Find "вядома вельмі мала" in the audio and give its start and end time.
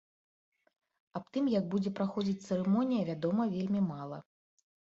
3.11-4.17